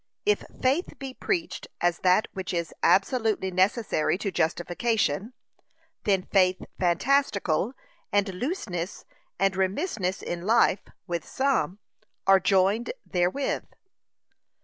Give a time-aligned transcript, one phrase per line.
[0.25, 5.33] If faith be preached as that which is absolutely necessary to justification,
[6.05, 7.73] then faith fantastical,
[8.11, 9.05] and looseness
[9.37, 11.77] and remissness in life, with some,
[12.25, 13.65] are joined therewith.